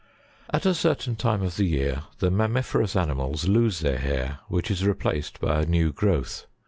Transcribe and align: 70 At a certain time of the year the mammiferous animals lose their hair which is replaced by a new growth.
70 0.51 0.55
At 0.57 0.65
a 0.65 0.73
certain 0.73 1.15
time 1.15 1.43
of 1.43 1.57
the 1.57 1.65
year 1.65 2.05
the 2.17 2.31
mammiferous 2.31 2.95
animals 2.95 3.47
lose 3.47 3.81
their 3.81 3.99
hair 3.99 4.39
which 4.47 4.71
is 4.71 4.83
replaced 4.83 5.39
by 5.39 5.61
a 5.61 5.65
new 5.67 5.93
growth. 5.93 6.47